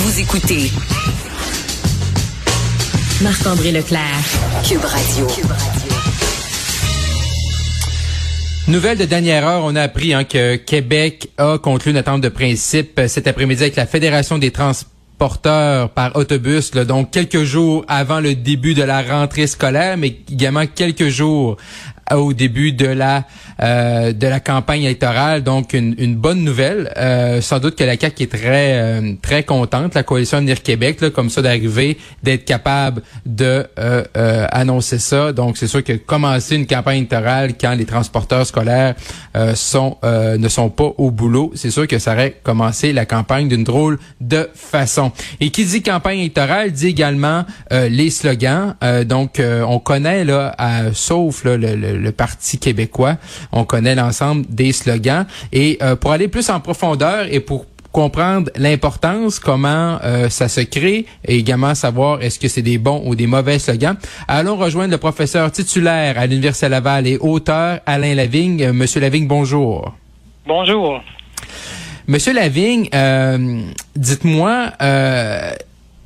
Vous 0.00 0.20
écoutez 0.20 0.70
Marc-André 3.20 3.72
Leclerc, 3.72 4.00
Cube 4.64 4.84
Radio. 4.84 5.26
Nouvelle 8.68 8.96
de 8.96 9.04
dernière 9.06 9.44
heure, 9.44 9.62
on 9.64 9.74
a 9.74 9.82
appris 9.82 10.14
hein, 10.14 10.22
que 10.22 10.54
Québec 10.54 11.30
a 11.36 11.58
conclu 11.58 11.90
une 11.90 11.96
attente 11.96 12.20
de 12.20 12.28
principe 12.28 13.00
cet 13.08 13.26
après-midi 13.26 13.64
avec 13.64 13.74
la 13.74 13.86
Fédération 13.86 14.38
des 14.38 14.52
transporteurs 14.52 15.90
par 15.90 16.14
autobus, 16.14 16.70
donc 16.70 17.10
quelques 17.10 17.42
jours 17.42 17.84
avant 17.88 18.20
le 18.20 18.36
début 18.36 18.74
de 18.74 18.84
la 18.84 19.02
rentrée 19.02 19.48
scolaire, 19.48 19.96
mais 19.96 20.16
également 20.30 20.66
quelques 20.66 21.08
jours 21.08 21.56
au 22.14 22.32
début 22.32 22.70
de 22.70 22.86
la 22.86 23.26
euh, 23.60 24.12
de 24.12 24.26
la 24.26 24.38
campagne 24.40 24.84
électorale. 24.84 25.42
Donc 25.42 25.72
une, 25.72 25.94
une 25.98 26.14
bonne 26.14 26.44
nouvelle. 26.44 26.92
Euh, 26.96 27.40
sans 27.40 27.58
doute 27.58 27.76
que 27.76 27.84
la 27.84 27.98
CAQ 27.98 28.22
est 28.22 28.26
très 28.30 28.78
euh, 28.78 29.14
très 29.20 29.42
contente, 29.42 29.94
la 29.94 30.02
coalition 30.02 30.38
Avenir 30.38 30.62
Québec, 30.62 31.00
là, 31.00 31.10
comme 31.10 31.28
ça 31.28 31.42
d'arriver, 31.42 31.98
d'être 32.22 32.44
capable 32.44 33.02
de 33.26 33.66
annoncer 34.52 34.98
ça. 34.98 35.32
Donc 35.32 35.56
c'est 35.56 35.66
sûr 35.66 35.82
que 35.82 35.92
commencer 35.92 36.56
une 36.56 36.66
campagne 36.66 36.98
électorale 36.98 37.54
quand 37.60 37.74
les 37.74 37.84
transporteurs 37.84 38.46
scolaires 38.46 38.94
sont 39.54 39.96
ne 40.04 40.48
sont 40.48 40.70
pas 40.70 40.92
au 40.96 41.10
boulot, 41.10 41.52
c'est 41.54 41.70
sûr 41.70 41.86
que 41.86 41.98
ça 41.98 42.12
aurait 42.12 42.36
commencé 42.42 42.92
la 42.92 43.06
campagne 43.06 43.48
d'une 43.48 43.64
drôle 43.64 43.98
de 44.20 44.48
façon. 44.54 45.12
Et 45.40 45.50
qui 45.50 45.64
dit 45.64 45.82
campagne 45.82 46.20
électorale 46.20 46.72
dit 46.72 46.88
également 46.88 47.44
les 47.70 48.10
slogans. 48.10 48.74
donc 49.04 49.40
on 49.40 49.78
connaît 49.78 50.24
là, 50.24 50.54
sauf 50.92 51.44
là, 51.44 51.56
le 51.56 51.74
le 51.74 52.12
Parti 52.12 52.58
québécois. 52.58 53.16
On 53.52 53.64
connaît 53.64 53.94
l'ensemble 53.94 54.44
des 54.48 54.72
slogans. 54.72 55.26
Et 55.52 55.78
euh, 55.82 55.96
pour 55.96 56.12
aller 56.12 56.28
plus 56.28 56.50
en 56.50 56.60
profondeur 56.60 57.26
et 57.30 57.40
pour 57.40 57.66
comprendre 57.92 58.50
l'importance, 58.56 59.38
comment 59.38 59.98
euh, 60.04 60.28
ça 60.28 60.48
se 60.48 60.60
crée 60.60 61.06
et 61.24 61.38
également 61.38 61.74
savoir 61.74 62.22
est-ce 62.22 62.38
que 62.38 62.46
c'est 62.46 62.62
des 62.62 62.78
bons 62.78 63.02
ou 63.06 63.14
des 63.14 63.26
mauvais 63.26 63.58
slogans. 63.58 63.96
Allons 64.28 64.56
rejoindre 64.56 64.92
le 64.92 64.98
professeur 64.98 65.50
titulaire 65.50 66.18
à 66.18 66.26
l'Université 66.26 66.68
Laval 66.68 67.06
et 67.06 67.16
auteur 67.18 67.80
Alain 67.86 68.14
Lavigne. 68.14 68.62
Euh, 68.62 68.72
Monsieur 68.72 69.00
Lavigne, 69.00 69.26
bonjour. 69.26 69.94
Bonjour. 70.46 71.00
Monsieur 72.06 72.32
Lavigne, 72.32 72.88
dites-moi, 73.94 74.70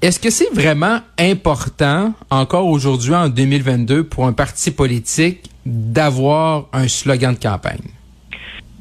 est-ce 0.03 0.19
que 0.19 0.31
c'est 0.31 0.53
vraiment 0.53 0.99
important 1.17 2.13
encore 2.29 2.67
aujourd'hui 2.67 3.15
en 3.15 3.29
2022 3.29 4.03
pour 4.03 4.27
un 4.27 4.33
parti 4.33 4.73
politique 4.73 5.49
d'avoir 5.65 6.65
un 6.73 6.89
slogan 6.89 7.35
de 7.35 7.39
campagne? 7.39 7.89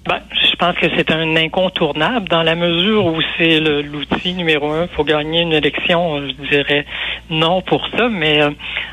Ben, 0.08 0.20
je 0.34 0.56
pense 0.56 0.76
que 0.78 0.88
c'est 0.96 1.12
un 1.12 1.36
incontournable 1.36 2.28
dans 2.28 2.42
la 2.42 2.56
mesure 2.56 3.06
où 3.06 3.22
c'est 3.38 3.60
l'outil 3.60 4.34
numéro 4.34 4.72
un 4.72 4.88
pour 4.88 5.06
gagner 5.06 5.42
une 5.42 5.54
élection. 5.54 6.28
Je 6.28 6.50
dirais 6.50 6.88
non 7.30 7.62
pour 7.62 7.88
ça, 7.96 8.10
mais 8.10 8.42
euh, 8.42 8.50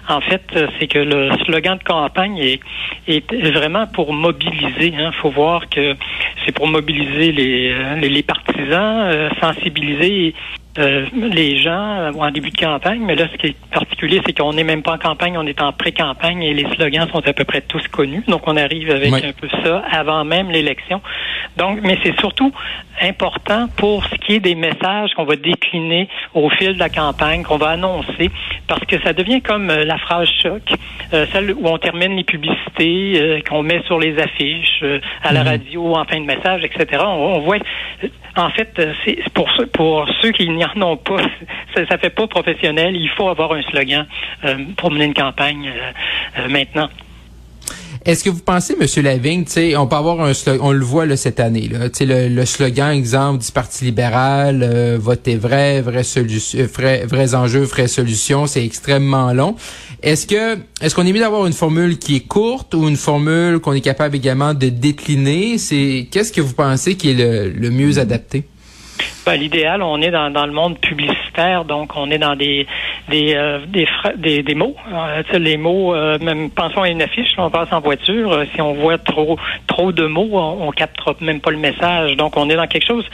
en 0.07 0.21
fait, 0.21 0.43
c'est 0.79 0.87
que 0.87 0.99
le 0.99 1.31
slogan 1.47 1.79
de 1.79 1.83
campagne 1.83 2.39
est, 2.39 3.33
vraiment 3.55 3.87
pour 3.87 4.13
mobiliser. 4.13 4.89
Il 4.89 5.01
hein. 5.01 5.13
faut 5.13 5.31
voir 5.31 5.69
que 5.71 5.97
c'est 6.45 6.53
pour 6.53 6.67
mobiliser 6.67 7.33
les, 7.33 7.75
les, 8.01 8.23
partisans, 8.23 9.07
euh, 9.07 9.31
sensibiliser 9.41 10.35
euh, 10.79 11.07
les 11.13 11.61
gens 11.61 11.99
euh, 11.99 12.13
en 12.13 12.31
début 12.31 12.51
de 12.51 12.57
campagne, 12.57 13.01
mais 13.05 13.17
là, 13.17 13.27
ce 13.33 13.37
qui 13.37 13.49
est 13.49 13.57
particulier, 13.73 14.21
c'est 14.25 14.37
qu'on 14.37 14.53
n'est 14.53 14.65
même 14.65 14.83
pas 14.83 14.93
en 14.93 14.99
campagne, 14.99 15.37
on 15.37 15.47
est 15.47 15.61
en 15.61 15.73
pré-campagne 15.73 16.43
et 16.43 16.55
les 16.55 16.73
slogans 16.75 17.09
sont 17.11 17.27
à 17.27 17.33
peu 17.33 17.45
près 17.45 17.61
tous 17.63 17.87
connus. 17.89 18.23
Donc, 18.29 18.43
on 18.47 18.57
arrive 18.57 18.91
avec 18.91 19.13
un 19.13 19.33
peu 19.33 19.49
ça 19.63 19.83
avant 19.91 20.25
même 20.25 20.51
l'élection. 20.51 21.01
Donc, 21.57 21.81
mais 21.83 21.99
c'est 22.03 22.19
surtout 22.21 22.53
important 23.03 23.69
pour 23.77 24.05
ce 24.05 24.15
des 24.29 24.55
messages 24.55 25.13
qu'on 25.15 25.25
va 25.25 25.37
décliner 25.37 26.09
au 26.35 26.51
fil 26.51 26.75
de 26.75 26.79
la 26.79 26.89
campagne, 26.89 27.43
qu'on 27.43 27.57
va 27.57 27.71
annoncer, 27.71 28.31
parce 28.67 28.85
que 28.85 29.01
ça 29.03 29.13
devient 29.13 29.41
comme 29.41 29.71
euh, 29.71 29.85
la 29.85 29.99
phrase 29.99 30.29
choc, 30.43 30.63
celle 31.11 31.53
où 31.53 31.67
on 31.67 31.79
termine 31.79 32.17
les 32.17 32.25
publicités, 32.25 33.43
qu'on 33.49 33.63
met 33.63 33.83
sur 33.87 33.99
les 33.99 34.19
affiches, 34.19 34.85
à 35.23 35.33
la 35.33 35.43
mhm. 35.43 35.49
radio, 35.49 35.97
en 35.97 36.05
fin 36.05 36.21
de 36.21 36.27
message, 36.27 36.63
etc. 36.65 37.03
On, 37.07 37.37
on 37.37 37.41
voit 37.41 37.59
en 38.39 38.51
fait, 38.51 38.71
euh, 38.79 38.93
c'est 39.05 39.29
pour 39.31 39.51
ceux, 39.57 39.67
pour 39.67 40.09
ceux 40.21 40.31
qui 40.31 40.49
n'y 40.49 40.65
en 40.65 40.83
ont 40.83 40.97
pas, 40.97 41.19
ça, 41.75 41.87
ça 41.87 41.99
fait 41.99 42.11
pas 42.11 42.27
professionnel. 42.27 42.97
Il 42.97 43.09
faut 43.11 43.29
avoir 43.29 43.53
un 43.53 43.63
slogan 43.63 44.07
euh, 44.45 44.57
pour 44.77 44.91
mener 44.91 45.07
une 45.07 45.15
campagne 45.15 45.71
euh, 46.39 46.49
maintenant. 46.49 46.89
Est-ce 48.05 48.25
que 48.25 48.31
vous 48.31 48.41
pensez, 48.41 48.77
Monsieur 48.81 49.03
Lavigne, 49.03 49.45
on 49.77 49.87
peut 49.87 49.97
avoir 49.97 50.21
un 50.21 50.33
slogan, 50.33 50.61
on 50.65 50.73
le 50.73 50.85
voit 50.85 51.07
là, 51.07 51.17
cette 51.17 51.41
année, 51.41 51.69
là, 51.69 51.89
le, 52.01 52.45
slogan 52.45 52.91
exemple 52.91 53.45
du 53.45 53.51
Parti 53.53 53.85
libéral, 53.85 54.63
euh, 54.63 54.99
votez 55.01 55.37
vrai, 55.37 55.81
vraie 55.83 56.05
solution, 56.05 56.67
vrais, 56.73 57.05
vrais 57.07 57.35
enjeux, 57.35 57.63
vraies 57.63 57.89
solutions, 57.89 58.47
c'est 58.47 58.65
extrêmement 58.65 59.33
long. 59.33 59.57
Est-ce 60.03 60.27
que 60.27 60.59
est-ce 60.81 60.95
qu'on 60.95 61.07
est 61.07 61.13
mieux 61.13 61.21
d'avoir 61.21 61.47
une 61.47 61.53
formule 61.53 61.99
qui 61.99 62.17
est 62.17 62.27
courte 62.27 62.75
ou 62.75 62.89
une 62.89 62.97
formule 62.97 63.59
qu'on 63.59 63.73
est 63.73 63.81
capable 63.81 64.17
également 64.17 64.55
de 64.55 64.69
décliner? 64.69 65.59
C'est 65.59 66.07
qu'est-ce 66.11 66.33
que 66.33 66.41
vous 66.41 66.55
pensez 66.55 66.95
qui 66.95 67.11
est 67.11 67.15
le 67.15 67.71
mieux 67.71 67.99
adapté? 67.99 68.45
Ben, 69.29 69.37
l'idéal, 69.39 69.83
on 69.83 70.01
est 70.01 70.11
dans, 70.11 70.31
dans 70.31 70.47
le 70.47 70.53
monde 70.53 70.79
publicitaire, 70.79 71.67
donc 71.67 71.93
on 71.97 72.11
est 72.11 72.17
dans 72.17 72.35
des 72.35 72.67
des 73.11 73.35
euh, 73.35 73.59
des, 74.17 74.43
des, 74.43 74.55
mots. 74.55 74.75
Euh, 74.91 75.23
les 75.39 75.59
mots, 75.59 75.95
euh, 75.95 76.19
même 76.19 76.51
pensons 76.51 76.81
à 76.81 76.89
une 76.89 77.03
affiche, 77.03 77.29
on 77.37 77.51
passe 77.51 77.71
en 77.71 77.81
voiture, 77.81 78.45
si 78.55 78.63
on 78.63 78.73
voit 78.73 78.97
trop 78.97 79.39
trop 79.67 79.93
de 79.93 80.07
mots, 80.07 80.31
on, 80.33 80.69
on 80.69 80.71
capte 80.71 80.99
même 81.21 81.41
pas 81.41 81.51
le 81.51 81.59
message. 81.59 82.17
Donc 82.17 82.39
on 82.39 82.49
est 82.49 82.57
dans 82.57 82.67
quelque 82.67 82.87
chose. 82.87 83.05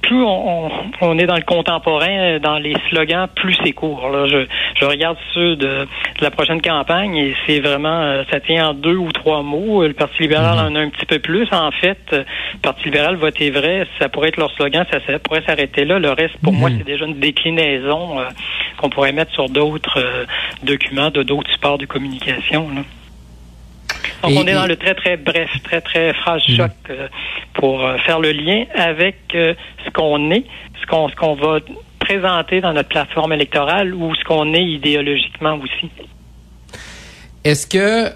plus 0.00 0.22
on, 0.22 0.70
on, 1.02 1.18
est 1.18 1.26
dans 1.26 1.36
le 1.36 1.42
contemporain, 1.42 2.38
dans 2.38 2.56
les 2.58 2.74
slogans, 2.88 3.28
plus 3.34 3.56
c'est 3.62 3.72
court. 3.72 4.08
Là. 4.08 4.26
Je, 4.26 4.46
je 4.80 4.84
regarde 4.86 5.18
ceux 5.34 5.56
de, 5.56 5.86
la 6.20 6.30
prochaine 6.30 6.62
campagne 6.62 7.14
et 7.16 7.34
c'est 7.46 7.60
vraiment 7.60 8.22
ça 8.30 8.40
tient 8.40 8.70
en 8.70 8.74
deux 8.74 8.96
ou 8.96 9.12
trois 9.12 9.42
mots. 9.42 9.86
Le 9.86 9.92
Parti 9.92 10.22
libéral 10.22 10.56
mm-hmm. 10.56 10.72
en 10.72 10.76
a 10.76 10.80
un 10.80 10.88
petit 10.88 11.06
peu 11.06 11.18
plus. 11.18 11.46
En 11.52 11.72
fait, 11.72 11.98
le 12.12 12.24
Parti 12.62 12.84
libéral, 12.84 13.16
votez 13.16 13.50
vrai, 13.50 13.86
ça 13.98 14.08
pourrait 14.08 14.28
être 14.28 14.38
leur 14.38 14.50
slogan, 14.52 14.86
ça, 14.90 14.98
ça 15.06 15.18
pourrait 15.26 15.42
s'arrêter 15.46 15.84
là. 15.84 15.98
Le 15.98 16.10
reste, 16.10 16.36
pour 16.42 16.52
moi, 16.52 16.70
mm-hmm. 16.70 16.78
c'est 16.78 16.84
déjà 16.84 17.04
une 17.04 17.20
déclinaison 17.20 18.18
qu'on 18.76 18.90
pourrait 18.90 19.12
mettre 19.12 19.32
sur 19.32 19.48
d'autres 19.48 19.98
euh, 19.98 20.24
documents, 20.62 21.10
de 21.10 21.22
d'autres 21.22 21.50
supports 21.50 21.78
de 21.78 21.86
communication. 21.86 22.68
Donc, 22.68 22.84
on 24.22 24.46
est 24.46 24.54
dans 24.54 24.66
le 24.66 24.76
très, 24.76 24.94
très 24.94 25.16
bref, 25.16 25.50
très, 25.62 25.80
très 25.80 26.12
phrase 26.14 26.42
hmm. 26.48 26.56
choc 26.56 26.70
euh, 26.90 27.08
pour 27.54 27.84
euh, 27.84 27.96
faire 27.98 28.20
le 28.20 28.32
lien 28.32 28.64
avec 28.74 29.16
ce 29.32 29.90
qu'on 29.92 30.30
est, 30.30 30.44
ce 30.80 30.86
qu'on, 30.86 31.08
ce 31.08 31.14
qu'on 31.14 31.34
va 31.34 31.58
présenter 31.98 32.60
dans 32.60 32.72
notre 32.72 32.88
plateforme 32.88 33.32
électorale 33.32 33.94
ou 33.94 34.14
ce 34.14 34.24
qu'on 34.24 34.54
est 34.54 34.64
idéologiquement 34.64 35.58
aussi. 35.62 35.90
Est-ce 37.46 37.68
que 37.68 38.10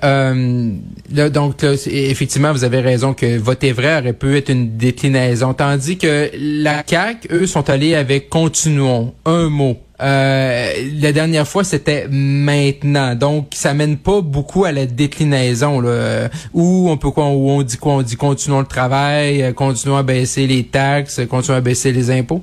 là, 1.14 1.28
donc 1.30 1.62
effectivement 1.62 2.52
vous 2.52 2.64
avez 2.64 2.80
raison 2.80 3.14
que 3.14 3.38
voter 3.38 3.70
vrai 3.70 4.00
aurait 4.00 4.12
pu 4.12 4.36
être 4.36 4.48
une 4.48 4.76
déclinaison, 4.76 5.54
tandis 5.54 5.98
que 5.98 6.30
la 6.34 6.82
CAC 6.82 7.28
eux 7.30 7.46
sont 7.46 7.70
allés 7.70 7.94
avec 7.94 8.28
continuons 8.28 9.14
un 9.24 9.48
mot. 9.48 9.78
Euh, 10.02 10.72
la 11.00 11.12
dernière 11.12 11.46
fois, 11.46 11.62
c'était 11.62 12.06
maintenant. 12.10 13.14
Donc, 13.14 13.48
ça 13.52 13.74
mène 13.74 13.98
pas 13.98 14.20
beaucoup 14.22 14.64
à 14.64 14.72
la 14.72 14.86
déclinaison. 14.86 15.80
Là, 15.80 16.28
où 16.54 16.90
on 16.90 16.96
peut 16.96 17.10
quoi, 17.10 17.26
où 17.28 17.50
on 17.50 17.62
dit 17.62 17.76
quoi, 17.76 17.94
on 17.94 18.02
dit 18.02 18.16
continuons 18.16 18.60
le 18.60 18.66
travail, 18.66 19.42
euh, 19.42 19.52
continuons 19.52 19.96
à 19.96 20.02
baisser 20.02 20.46
les 20.46 20.64
taxes, 20.64 21.20
continuons 21.28 21.58
à 21.58 21.60
baisser 21.60 21.92
les 21.92 22.10
impôts? 22.10 22.42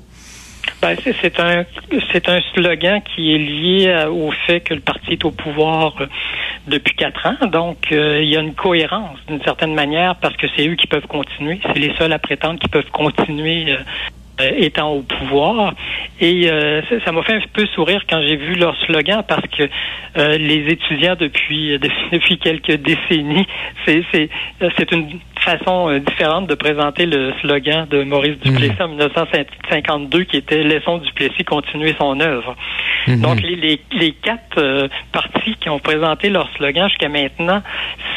Ben, 0.81 0.95
c'est 1.21 1.39
un 1.39 1.65
c'est 2.11 2.29
un 2.29 2.39
slogan 2.53 3.01
qui 3.15 3.33
est 3.33 3.37
lié 3.37 3.87
euh, 3.87 4.09
au 4.09 4.31
fait 4.45 4.59
que 4.59 4.75
le 4.75 4.81
parti 4.81 5.13
est 5.13 5.25
au 5.25 5.31
pouvoir 5.31 5.95
depuis 6.67 6.95
quatre 6.95 7.25
ans. 7.25 7.47
Donc, 7.47 7.87
il 7.91 8.25
y 8.25 8.37
a 8.37 8.41
une 8.41 8.55
cohérence 8.55 9.17
d'une 9.27 9.41
certaine 9.41 9.73
manière 9.73 10.15
parce 10.15 10.35
que 10.37 10.47
c'est 10.55 10.67
eux 10.67 10.75
qui 10.75 10.87
peuvent 10.87 11.07
continuer. 11.07 11.59
C'est 11.63 11.79
les 11.79 11.93
seuls 11.95 12.13
à 12.13 12.19
prétendre 12.19 12.59
qui 12.59 12.67
peuvent 12.67 12.91
continuer 12.91 13.77
euh, 14.39 14.51
étant 14.57 14.91
au 14.91 15.01
pouvoir. 15.01 15.73
Et 16.21 16.47
euh, 16.47 16.83
ça 17.03 17.11
m'a 17.11 17.23
fait 17.23 17.33
un 17.33 17.41
peu 17.53 17.65
sourire 17.73 18.03
quand 18.07 18.21
j'ai 18.21 18.35
vu 18.35 18.53
leur 18.53 18.77
slogan 18.85 19.23
parce 19.27 19.47
que 19.47 19.63
euh, 20.17 20.37
les 20.37 20.71
étudiants 20.71 21.15
depuis 21.19 21.79
depuis 22.11 22.37
quelques 22.37 22.73
décennies, 22.73 23.47
c'est 23.83 24.03
c'est 24.11 24.29
c'est 24.77 24.91
une 24.91 25.19
façon 25.39 25.97
différente 26.05 26.45
de 26.45 26.53
présenter 26.53 27.07
le 27.07 27.33
slogan 27.41 27.87
de 27.89 28.03
Maurice 28.03 28.37
Duplessis 28.39 28.75
mhm. 28.79 28.85
en 28.85 28.87
1952 28.89 30.23
qui 30.25 30.37
était 30.37 30.61
laissons 30.61 30.99
Duplessis 30.99 31.43
continuer 31.43 31.95
son 31.99 32.19
œuvre. 32.19 32.55
Mhm. 33.07 33.21
Donc 33.21 33.41
les, 33.41 33.55
les, 33.55 33.81
les 33.91 34.11
quatre 34.11 34.89
partis 35.11 35.55
qui 35.59 35.69
ont 35.69 35.79
présenté 35.79 36.29
leur 36.29 36.49
slogan 36.55 36.89
jusqu'à 36.89 37.09
maintenant, 37.09 37.61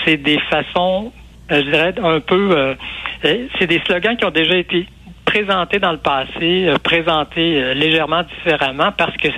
c'est 0.04 0.16
des 0.16 0.38
façons 0.50 1.12
je 1.48 1.62
dirais 1.62 1.94
un 2.02 2.20
peu 2.20 2.76
c'est 3.22 3.66
des 3.66 3.81
slogans 3.87 4.16
qui 4.16 4.25
ont 4.25 4.31
déjà 4.31 4.56
été 4.56 4.87
présenté 5.31 5.78
dans 5.78 5.92
le 5.92 5.98
passé, 5.98 6.66
euh, 6.66 6.76
présenté 6.82 7.62
euh, 7.62 7.75
légèrement 7.75 8.22
différemment 8.22 8.90
parce 8.96 9.16
que 9.16 9.28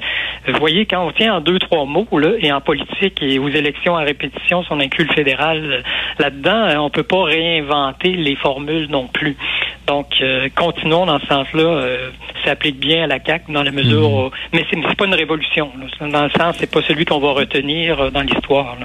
vous 0.49 0.59
voyez, 0.59 0.87
quand 0.87 1.07
on 1.07 1.13
tient 1.13 1.35
en 1.35 1.41
deux, 1.41 1.59
trois 1.59 1.85
mots, 1.85 2.09
là, 2.19 2.33
et 2.39 2.51
en 2.51 2.61
politique 2.61 3.23
et 3.23 3.39
aux 3.39 3.49
élections 3.49 3.97
à 3.97 4.03
répétition, 4.03 4.65
son 4.65 4.81
incul 4.81 5.11
fédéral 5.13 5.59
euh, 5.59 5.81
là-dedans, 6.19 6.83
on 6.83 6.91
peut 6.91 7.03
pas 7.03 7.25
réinventer 7.25 8.13
les 8.13 8.37
formules 8.37 8.89
non 8.89 9.07
plus. 9.07 9.37
Donc, 9.87 10.07
continuons 10.55 11.07
dans 11.07 11.19
ce 11.19 11.27
sens-là. 11.27 11.83
ça 11.83 12.32
applique 12.51 12.79
bien 12.79 13.05
à 13.05 13.07
la 13.07 13.19
CAQ 13.25 13.53
dans 13.53 13.63
la 13.63 13.71
mesure 13.71 14.09
mhm. 14.09 14.27
où... 14.27 14.31
Mais 14.53 14.65
c'est, 14.71 14.97
pas 14.97 15.07
une 15.07 15.15
révolution. 15.15 15.71
Dans 16.01 16.25
le 16.25 16.31
sens, 16.31 16.57
c'est 16.59 16.71
pas 16.71 16.83
celui 16.83 17.05
qu'on 17.05 17.21
va 17.21 17.33
retenir 17.33 18.11
dans 18.11 18.23
l'histoire. 18.23 18.77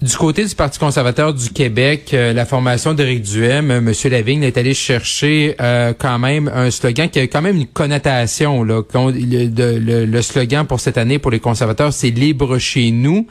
Du 0.00 0.16
côté 0.16 0.44
du 0.44 0.54
Parti 0.54 0.78
conservateur 0.78 1.34
du 1.34 1.50
Québec, 1.50 2.10
euh, 2.14 2.32
la 2.32 2.46
formation 2.46 2.94
d'Éric 2.94 3.22
Duhem, 3.22 3.72
euh, 3.72 3.78
M. 3.78 3.92
Lavigne 4.12 4.44
est 4.44 4.56
allé 4.56 4.72
chercher 4.72 5.56
euh, 5.60 5.92
quand 5.92 6.20
même 6.20 6.48
un 6.54 6.70
slogan 6.70 7.10
qui 7.10 7.18
a 7.18 7.22
quand 7.26 7.42
même 7.42 7.56
une 7.56 7.66
connotation. 7.66 8.62
Là, 8.62 8.82
le, 8.94 10.04
le, 10.04 10.22
slogan 10.22 10.68
pour 10.68 10.78
cette 10.78 10.98
année 10.98 11.18
pour 11.18 11.32
les 11.32 11.40
conservateurs, 11.40 11.92
c'est 11.92 12.10
Libre 12.10 12.58
chez 12.58 12.92
nous. 12.92 13.26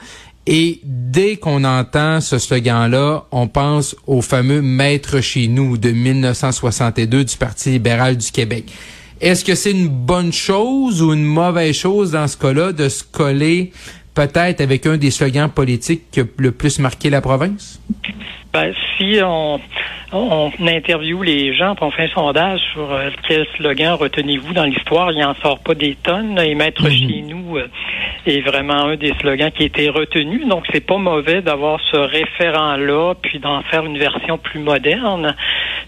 Et 0.46 0.82
dès 0.84 1.38
qu'on 1.38 1.64
entend 1.64 2.20
ce 2.20 2.38
slogan-là, 2.38 3.24
on 3.32 3.48
pense 3.48 3.96
au 4.06 4.22
fameux 4.22 4.62
Maître 4.62 5.22
chez 5.22 5.48
nous 5.48 5.78
de 5.78 5.92
1962 5.92 7.24
du 7.24 7.38
Parti 7.38 7.70
libéral 7.70 8.18
du 8.18 8.30
Québec. 8.30 8.66
Est-ce 9.20 9.44
que 9.44 9.56
c'est 9.56 9.72
une 9.72 9.88
bonne 9.88 10.32
chose 10.32 11.02
ou 11.02 11.14
une 11.14 11.26
mauvaise 11.26 11.76
chose 11.76 12.12
dans 12.12 12.28
ce 12.28 12.38
cas-là 12.38 12.72
de 12.72 12.88
se 12.88 13.04
coller 13.04 13.72
peut-être 14.14 14.62
avec 14.62 14.86
un 14.86 14.98
des 14.98 15.12
slogans 15.12 15.50
politiques 15.50 16.10
qui 16.12 16.22
a 16.22 16.24
le 16.38 16.52
plus 16.52 16.80
marqué 16.80 17.10
la 17.10 17.22
province? 17.22 17.82
Ben, 18.54 18.74
si 18.98 19.20
on, 19.24 19.60
on, 20.12 20.52
interviewe 20.60 21.22
les 21.24 21.54
gens, 21.54 21.76
on 21.82 21.92
fait 21.92 22.04
un 22.04 22.08
sondage 22.08 22.60
sur 22.74 22.92
euh, 22.92 23.10
quel 23.28 23.46
slogan 23.58 23.94
retenez-vous 23.94 24.54
dans 24.54 24.64
l'histoire, 24.64 25.12
il 25.12 25.20
n'en 25.20 25.36
sort 25.36 25.60
pas 25.60 25.76
des 25.76 25.96
tonnes. 25.96 26.40
Et 26.40 26.56
Maître 26.56 26.84
mhm. 26.84 26.92
chez 26.92 27.22
nous 27.22 27.58
euh, 27.58 27.68
est 28.26 28.42
vraiment 28.42 28.86
un 28.86 28.96
des 28.96 29.14
slogans 29.20 29.52
qui 29.52 29.64
a 29.64 29.66
été 29.66 29.90
retenu. 29.90 30.46
Donc, 30.46 30.66
c'est 30.72 30.86
pas 30.86 30.98
mauvais 30.98 31.42
d'avoir 31.42 31.80
ce 31.92 31.98
référent-là, 31.98 33.16
puis 33.22 33.40
d'en 33.40 33.62
faire 33.64 33.86
une 33.86 33.98
version 33.98 34.38
plus 34.38 34.60
moderne. 34.60 35.36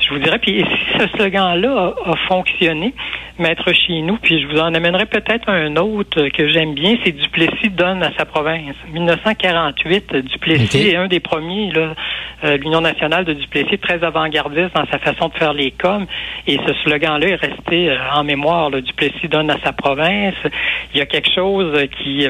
Je 0.10 0.16
vous 0.16 0.22
dirais, 0.22 0.40
puis 0.40 0.66
si 0.66 1.00
ce 1.00 1.08
slogan-là 1.18 1.94
a 2.04 2.16
fonctionné, 2.28 2.96
Maître 3.38 3.72
chez 3.72 4.02
nous, 4.02 4.18
puis 4.18 4.42
je 4.42 4.48
vous 4.48 4.58
en 4.58 4.74
amènerai 4.74 5.06
peut-être 5.06 5.48
un 5.50 5.76
autre 5.76 6.30
que 6.30 6.48
j'aime 6.48 6.74
bien, 6.74 6.98
c'est 7.04 7.12
Duplessis 7.12 7.70
donne 7.70 8.02
à 8.02 8.12
sa 8.18 8.26
province. 8.26 8.76
1948, 8.92 10.16
Duplessis 10.16 10.90
est 10.90 10.96
un 10.96 11.08
des 11.08 11.20
premiers, 11.20 11.72
là, 11.72 11.94
euh, 12.44 12.58
l'Union 12.58 12.82
nationale 12.82 13.24
de 13.24 13.34
Duplessis, 13.34 13.78
très 13.78 14.04
avant-gardiste 14.04 14.74
dans 14.74 14.88
sa 14.88 14.98
façon 14.98 15.28
de 15.28 15.36
faire 15.36 15.54
les 15.54 15.70
coms, 15.70 16.08
et 16.48 16.60
ce 16.66 16.74
slogan-là 16.84 17.28
est 17.28 17.36
resté 17.36 17.92
euh, 17.92 17.98
en 18.12 18.24
mémoire. 18.24 18.72
Duplessis 18.72 19.28
donne 19.28 19.52
à 19.52 19.60
sa 19.64 19.74
province. 19.74 20.36
Il 20.94 20.98
y 20.98 21.02
a 21.02 21.06
quelque 21.06 21.32
chose 21.32 21.88
qui 22.02 22.28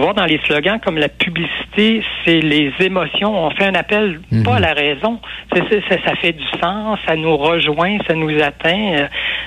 voir 0.00 0.14
dans 0.14 0.24
les 0.24 0.38
slogans 0.44 0.78
comme 0.84 0.98
la 0.98 1.08
publicité, 1.08 2.02
c'est 2.24 2.40
les 2.40 2.72
émotions. 2.80 3.46
On 3.46 3.50
fait 3.50 3.64
un 3.64 3.74
appel 3.74 4.20
pas 4.44 4.56
à 4.56 4.60
la 4.60 4.72
raison. 4.72 5.18
ça, 5.52 5.60
ça, 6.04 6.14
fait 6.16 6.32
du 6.32 6.44
sens, 6.62 6.98
ça 7.06 7.16
nous 7.16 7.36
rejoint, 7.36 7.98
ça 8.06 8.14
nous 8.14 8.30
atteint. 8.42 8.92
Euh, 8.94 9.06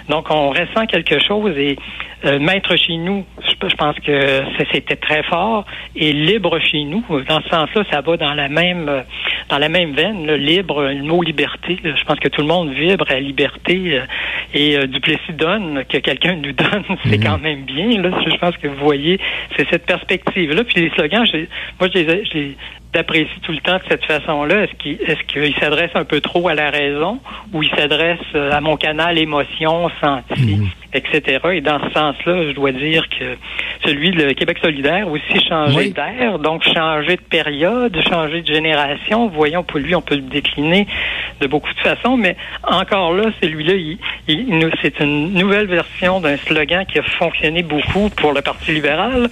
donc, 0.09 0.27
on 0.29 0.49
ressent 0.49 0.85
quelque 0.87 1.19
chose 1.19 1.57
et 1.57 1.77
euh, 2.25 2.39
maître 2.39 2.75
chez 2.75 2.97
nous, 2.97 3.25
je, 3.47 3.75
pense 3.75 3.95
que 3.99 4.43
c'était 4.73 4.95
très 4.95 5.23
fort. 5.23 5.65
Et 5.95 6.11
libre 6.13 6.59
chez 6.59 6.83
nous, 6.83 7.03
dans 7.27 7.41
ce 7.41 7.49
sens-là, 7.49 7.83
ça 7.91 8.01
va 8.01 8.17
dans 8.17 8.33
la 8.33 8.49
même 8.49 9.03
dans 9.49 9.57
la 9.57 9.69
même 9.69 9.93
veine. 9.93 10.25
Le 10.25 10.35
libre, 10.35 10.83
le 10.83 11.03
mot 11.03 11.21
liberté. 11.21 11.77
je 11.83 12.03
pense 12.03 12.19
que 12.19 12.29
tout 12.29 12.41
le 12.41 12.47
monde 12.47 12.71
vibre 12.71 13.05
à 13.09 13.19
liberté. 13.19 13.97
Euh, 13.99 14.05
et 14.53 14.77
euh, 14.77 14.87
Duplessis 14.87 15.33
donne, 15.33 15.83
que 15.87 15.97
quelqu'un 15.97 16.35
nous 16.35 16.53
donne, 16.53 16.83
c'est 17.05 17.17
mhm. 17.17 17.23
quand 17.23 17.37
même 17.39 17.63
bien. 17.63 18.01
Là, 18.01 18.11
je 18.25 18.37
pense 18.37 18.57
que 18.57 18.67
vous 18.67 18.83
voyez, 18.83 19.19
c'est 19.55 19.67
cette 19.69 19.85
perspective-là. 19.85 20.63
Puis 20.63 20.81
les 20.81 20.89
slogans, 20.91 21.25
moi, 21.79 21.89
je 21.93 21.99
les, 21.99 22.25
je 22.25 22.33
les 22.33 22.57
tout 22.91 23.51
le 23.51 23.59
temps 23.59 23.77
de 23.77 23.83
cette 23.87 24.05
façon-là? 24.05 24.63
Est-ce 24.63 24.73
qu'il 24.73 24.97
est-ce 25.01 25.23
qu'il 25.23 25.53
s'adresse 25.55 25.91
un 25.93 26.05
peu 26.05 26.21
trop 26.21 26.47
à 26.47 26.55
la 26.55 26.69
raison 26.71 27.19
ou 27.53 27.61
il 27.63 27.69
s'adresse 27.69 28.19
euh, 28.35 28.51
à 28.51 28.61
mon 28.61 28.77
canal 28.77 29.17
émotion, 29.17 29.89
senti, 30.01 30.55
mhm. 30.55 30.69
Etc. 30.93 31.39
Et 31.53 31.61
dans 31.61 31.79
ce 31.79 31.93
sens-là, 31.93 32.49
je 32.49 32.51
dois 32.53 32.71
dire 32.71 33.07
que 33.09 33.37
celui 33.85 34.11
de 34.11 34.31
Québec 34.33 34.57
solidaire 34.61 35.07
aussi 35.07 35.47
changé 35.47 35.89
d'air, 35.91 36.39
donc 36.39 36.63
changer 36.63 37.15
de 37.15 37.21
période, 37.21 37.97
changer 38.09 38.41
de 38.41 38.47
génération. 38.47 39.27
Voyons, 39.27 39.63
pour 39.63 39.79
lui, 39.79 39.95
on 39.95 40.01
peut 40.01 40.15
le 40.15 40.21
décliner 40.21 40.87
de 41.39 41.47
beaucoup 41.47 41.73
de 41.73 41.79
façons, 41.79 42.17
mais 42.17 42.35
encore 42.63 43.13
là, 43.13 43.25
celui-là, 43.41 43.73
il, 43.73 43.97
il, 44.27 44.69
c'est 44.81 44.99
une 44.99 45.33
nouvelle 45.33 45.67
version 45.67 46.19
d'un 46.19 46.37
slogan 46.37 46.85
qui 46.85 46.99
a 46.99 47.03
fonctionné 47.03 47.63
beaucoup 47.63 48.09
pour 48.09 48.33
le 48.33 48.41
Parti 48.41 48.71
libéral. 48.73 49.29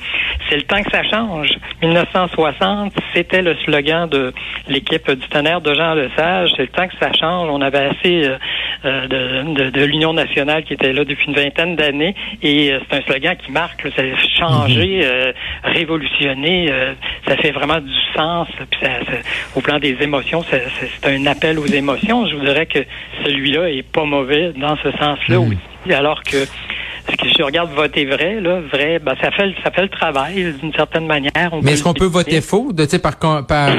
C'est 0.50 0.56
le 0.56 0.64
temps 0.64 0.82
que 0.82 0.92
ça 0.92 1.04
change. 1.04 1.50
1960, 1.82 2.94
c'était 3.14 3.42
le 3.42 3.56
slogan 3.66 4.08
de 4.08 4.34
l'équipe 4.68 5.10
du 5.12 5.28
tonnerre 5.28 5.62
de 5.62 5.74
Jean 5.74 5.94
Lesage. 5.94 6.52
C'est 6.56 6.64
le 6.64 6.68
temps 6.70 6.88
que 6.88 6.98
ça 7.00 7.12
change. 7.14 7.50
On 7.50 7.62
avait 7.62 7.90
assez 7.90 8.26
euh, 8.26 8.38
euh, 8.86 9.08
de, 9.08 9.70
de, 9.70 9.86
l'Union 9.86 10.14
nationale 10.14 10.64
qui 10.64 10.74
était 10.74 10.94
là 10.94 11.04
depuis 11.04 11.28
une 11.28 11.34
vingtaine 11.34 11.76
d'années 11.76 12.16
et 12.42 12.72
euh, 12.72 12.80
c'est 12.90 12.98
un 12.98 13.02
slogan 13.02 13.36
qui 13.44 13.52
marque. 13.52 13.88
ça 13.96 14.02
a 14.02 14.38
changé, 14.40 15.02
mhm. 15.04 15.72
révolutionné. 15.72 16.72
ça 17.28 17.36
fait 17.38 17.52
vraiment 17.52 17.80
du 17.80 17.94
sens. 18.16 18.48
Puis 18.70 18.80
ça, 18.82 18.90
au 19.56 19.62
plan 19.62 19.80
des 19.80 19.98
émotions, 20.02 20.44
c'est 20.50 21.08
un 21.08 21.26
appel 21.26 21.60
aux 21.60 21.66
émotions. 21.66 22.28
Je 22.28 22.36
vous 22.36 22.46
dirais 22.46 22.66
que 22.66 22.80
celui-là 23.26 23.70
est 23.70 23.84
pas 23.84 24.06
mauvais 24.06 24.54
dans 24.56 24.78
ce 24.78 24.92
sens-là 24.92 25.40
mhm. 25.40 25.48
aussi, 25.48 25.94
alors 25.94 26.24
que 26.24 26.38
que 27.16 27.28
je 27.30 27.44
regarde 27.44 27.72
voter 27.72 28.06
vrai, 28.06 28.42
là, 28.42 28.60
vrai, 28.72 29.00
ben, 29.00 29.16
ça 29.22 29.32
fait, 29.32 29.54
ça 29.64 29.72
fait 29.72 29.84
le 29.84 29.90
travail 29.90 30.54
d'une 30.62 30.74
certaine 30.74 31.06
manière. 31.06 31.52
Mais 31.62 31.74
est-ce 31.74 31.84
qu'on 31.84 31.94
peut 31.94 32.06
voter 32.06 32.42
faux, 32.42 32.72
de, 32.74 32.86
par, 32.98 33.18
par, 33.18 33.70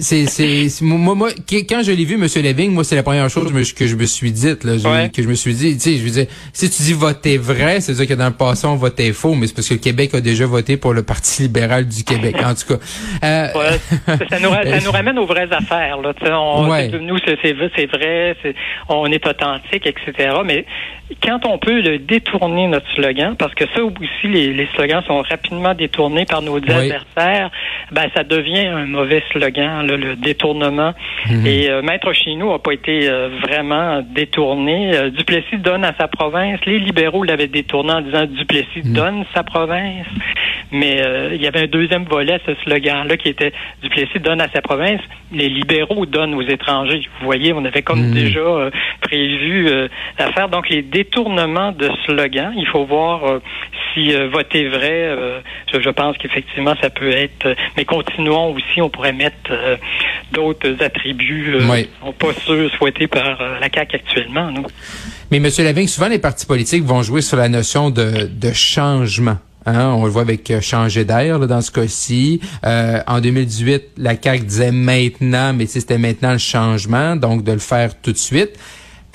c'est, 0.00 0.26
c'est, 0.26 0.84
moi, 0.84 1.14
moi, 1.14 1.30
quand 1.68 1.82
je 1.82 1.92
l'ai 1.92 2.04
vu, 2.04 2.16
Monsieur 2.16 2.42
Leving, 2.42 2.72
moi, 2.72 2.84
c'est 2.84 2.96
la 2.96 3.02
première 3.02 3.28
chose 3.28 3.50
que 3.74 3.86
je 3.86 3.96
me 3.96 4.06
suis 4.06 4.32
dite, 4.32 4.64
là, 4.64 4.74
que 5.08 5.22
je 5.22 5.28
me 5.28 5.34
suis 5.34 5.54
dit, 5.54 5.74
tu 5.74 5.80
sais, 5.80 5.96
je 5.96 6.04
veux 6.04 6.10
dire, 6.10 6.26
si 6.52 6.70
tu 6.70 6.82
dis 6.82 6.92
voter 6.92 7.38
vrai, 7.38 7.80
c'est-à-dire 7.80 8.06
que 8.06 8.14
dans 8.14 8.26
le 8.26 8.32
passé, 8.32 8.66
on 8.66 8.76
votait 8.76 9.12
faux, 9.12 9.34
mais 9.34 9.46
c'est 9.46 9.54
parce 9.54 9.68
que 9.68 9.74
le 9.74 9.80
Québec 9.80 10.14
a 10.14 10.20
déjà 10.20 10.46
voté 10.46 10.76
pour 10.76 10.92
le 10.92 11.02
Parti 11.02 11.42
libéral 11.42 11.86
du 11.88 12.04
Québec, 12.04 12.36
en 12.44 12.54
tout 12.54 12.74
cas. 12.74 12.80
Euh... 13.24 13.48
ça, 14.06 14.38
nous, 14.40 14.50
ça 14.50 14.80
nous 14.84 14.90
ramène 14.92 15.18
aux 15.18 15.26
vraies 15.26 15.48
affaires, 15.50 16.00
là, 16.00 16.12
on, 16.38 16.66
nous, 17.00 17.18
c'est, 17.24 17.38
c'est 17.42 17.86
vrai, 17.86 18.36
c'est, 18.42 18.54
on 18.88 19.06
est 19.06 19.26
authentique, 19.26 19.86
etc., 19.86 20.30
mais 20.44 20.64
quand 21.22 21.44
on 21.46 21.58
peut 21.58 21.80
le 21.80 21.98
détourner 21.98 22.66
notre 22.66 22.88
slogan, 22.94 23.34
parce 23.36 23.54
que 23.54 23.64
ça 23.74 23.82
aussi, 23.82 24.28
les, 24.28 24.68
slogans 24.74 25.02
sont 25.06 25.22
rapidement 25.22 25.74
détournés 25.74 26.24
par 26.24 26.42
nos 26.42 26.56
adversaires, 26.56 27.50
ben 27.90 28.08
ça 28.14 28.24
devient 28.24 28.66
un 28.66 28.86
mauvais 28.86 29.22
slogan, 29.32 29.86
le 29.86 30.16
détournement. 30.16 30.94
Mhm. 31.28 31.46
Et 31.46 31.70
euh, 31.70 31.82
Maître 31.82 32.12
Chinou 32.12 32.52
n'a 32.52 32.58
pas 32.58 32.72
été 32.72 33.08
euh, 33.08 33.28
vraiment 33.42 34.02
détourné. 34.02 34.94
Euh, 34.94 35.10
Duplessis 35.10 35.58
donne 35.58 35.84
à 35.84 35.94
sa 35.98 36.08
province. 36.08 36.60
Les 36.66 36.78
libéraux 36.78 37.24
l'avaient 37.24 37.48
détourné 37.48 37.92
en 37.92 38.00
disant 38.00 38.26
Duplessis 38.26 38.82
mhm. 38.84 38.92
donne 38.92 39.24
sa 39.34 39.42
province. 39.42 40.06
Mais 40.72 41.02
il 41.32 41.42
y 41.42 41.46
avait 41.46 41.62
un 41.62 41.66
deuxième 41.66 42.04
volet 42.04 42.34
à 42.34 42.38
ce 42.46 42.54
slogan-là 42.62 43.16
qui 43.16 43.28
était 43.28 43.52
Duplessis 43.82 44.20
donne 44.20 44.40
à 44.40 44.48
sa 44.50 44.62
province. 44.62 45.00
Les 45.32 45.48
libéraux 45.48 46.06
donnent 46.06 46.34
aux 46.34 46.42
étrangers. 46.42 47.02
Vous 47.20 47.26
voyez, 47.26 47.52
on 47.52 47.64
avait 47.64 47.82
comme 47.82 48.08
mhm. 48.08 48.14
déjà 48.14 48.70
prévu 49.00 49.68
l'affaire. 50.18 50.48
Donc 50.48 50.68
les 50.68 50.82
détournements 50.82 51.72
de 51.72 51.90
slogans, 52.04 52.52
il 52.56 52.66
faut 52.66 52.84
voir 52.84 53.40
si 53.92 54.12
voter 54.32 54.68
vrai. 54.68 55.16
Je, 55.72 55.90
pense 55.90 56.16
qu'effectivement 56.18 56.74
ça 56.80 56.90
peut 56.90 57.10
être. 57.10 57.54
mais 57.76 57.84
continuons 57.84 58.54
aussi, 58.54 58.80
on 58.80 58.88
pourrait 58.88 59.12
mettre 59.12 59.50
d'autres 60.32 60.82
attributs 60.82 61.54
euh, 61.54 61.84
sont 62.00 62.12
pas 62.12 62.32
ceux 62.46 62.68
souhaités 62.70 63.06
par 63.06 63.40
euh, 63.40 63.58
la 63.60 63.68
CAQ 63.72 63.96
actuellement. 63.96 64.50
Nous. 64.50 64.66
Mais 65.30 65.38
M. 65.38 65.48
Lavigne, 65.58 65.86
souvent 65.86 66.08
les 66.08 66.18
partis 66.18 66.46
politiques 66.46 66.84
vont 66.84 67.02
jouer 67.02 67.20
sur 67.20 67.36
la 67.36 67.48
notion 67.48 67.90
de, 67.90 68.28
de 68.30 68.52
changement. 68.52 69.38
Hein, 69.66 69.94
on 69.96 70.04
le 70.04 70.10
voit 70.10 70.22
avec 70.22 70.50
euh, 70.50 70.60
changer 70.60 71.04
d'air 71.04 71.38
dans 71.40 71.60
ce 71.60 71.70
cas-ci. 71.70 72.40
Euh, 72.64 73.00
en 73.06 73.20
2018, 73.20 73.82
la 73.98 74.14
CAQ 74.20 74.44
disait 74.44 74.72
maintenant, 74.72 75.52
mais 75.52 75.66
c'était 75.66 75.98
maintenant 75.98 76.32
le 76.32 76.38
changement, 76.38 77.16
donc 77.16 77.44
de 77.44 77.52
le 77.52 77.58
faire 77.58 78.00
tout 78.00 78.12
de 78.12 78.18
suite. 78.18 78.58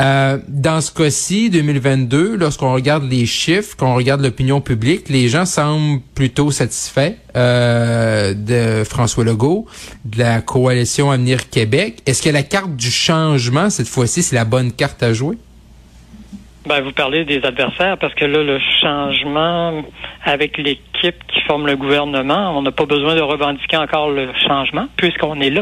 Euh, 0.01 0.37
dans 0.49 0.81
ce 0.81 0.91
cas-ci, 0.91 1.49
2022, 1.49 2.35
lorsqu'on 2.35 2.73
regarde 2.73 3.09
les 3.09 3.25
chiffres, 3.25 3.77
qu'on 3.77 3.95
regarde 3.95 4.21
l'opinion 4.21 4.59
publique, 4.59 5.07
les 5.07 5.29
gens 5.29 5.45
semblent 5.45 6.01
plutôt 6.13 6.51
satisfaits 6.51 7.13
de 7.33 8.83
François 8.83 9.23
Legault, 9.23 9.65
de 10.03 10.19
la 10.19 10.41
coalition 10.41 11.11
Avenir 11.11 11.49
Québec. 11.49 12.01
Est-ce 12.05 12.21
que 12.21 12.29
la 12.29 12.43
carte 12.43 12.75
du 12.75 12.91
changement, 12.91 13.69
cette 13.69 13.87
fois-ci, 13.87 14.21
c'est 14.21 14.35
la 14.35 14.45
bonne 14.45 14.73
carte 14.73 15.01
à 15.01 15.13
jouer? 15.13 15.37
Ben, 16.65 16.81
vous 16.81 16.93
parlez 16.93 17.25
des 17.25 17.45
adversaires 17.45 17.95
parce 17.99 18.15
que 18.15 18.25
là, 18.25 18.41
le 18.41 18.59
changement 18.81 19.83
avec 20.23 20.57
l'équipe 20.57 21.15
qui 21.27 21.41
forme 21.41 21.67
le 21.67 21.75
gouvernement, 21.75 22.57
on 22.57 22.63
n'a 22.63 22.71
pas 22.71 22.87
besoin 22.87 23.15
de 23.15 23.21
revendiquer 23.21 23.77
encore 23.77 24.09
le 24.09 24.29
changement 24.47 24.87
puisqu'on 24.97 25.39
est 25.41 25.51
là. 25.51 25.61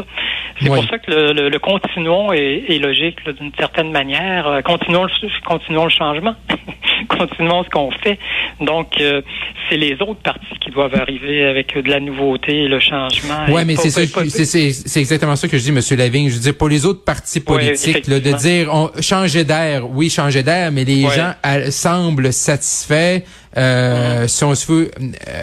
C'est 0.60 0.68
pour 0.68 0.84
ça 0.84 0.98
que 0.98 1.10
le, 1.10 1.48
le, 1.48 1.58
continuons 1.58 2.32
est, 2.32 2.78
logique 2.78 3.18
d'une 3.38 3.52
certaine 3.58 3.90
manière. 3.90 4.46
Euh, 4.46 4.62
continuons, 4.62 5.04
le, 5.04 5.10
continuons 5.44 5.84
le 5.84 5.90
changement. 5.90 6.34
continuons 7.08 7.64
ce 7.64 7.70
qu'on 7.70 7.90
fait. 7.90 8.18
Donc, 8.60 9.00
euh, 9.00 9.22
c'est 9.68 9.76
les 9.76 9.94
autres 9.94 10.20
partis 10.22 10.58
qui 10.60 10.70
doivent 10.70 10.94
arriver 10.94 11.44
avec 11.44 11.76
de 11.76 11.88
la 11.88 12.00
nouveauté 12.00 12.64
et 12.64 12.68
le 12.68 12.80
changement. 12.80 13.46
Oui, 13.48 13.62
mais 13.66 13.76
c'est 13.76 13.90
ça, 13.90 14.02
c'est 14.04 15.00
exactement 15.00 15.36
ça 15.36 15.48
que 15.48 15.58
je 15.58 15.62
dis, 15.62 15.72
Monsieur 15.72 15.96
Lavigne. 15.96 16.28
Je 16.28 16.34
veux 16.34 16.40
dire, 16.40 16.56
pour 16.56 16.68
les 16.68 16.86
autres 16.86 17.04
partis 17.04 17.40
politiques, 17.40 18.08
de 18.08 18.18
dire 18.18 18.68
on 18.72 18.90
changer 19.00 19.44
d'air, 19.44 19.88
oui, 19.90 20.10
changer 20.10 20.42
d'air, 20.42 20.70
mais 20.72 20.84
les 20.84 21.02
gens 21.02 21.32
semblent 21.70 22.32
satisfaits. 22.32 23.22
Euh, 23.56 24.24
mm-hmm. 24.24 24.28
Si 24.28 24.44
on 24.44 24.54
se 24.54 24.72
veut, 24.72 24.90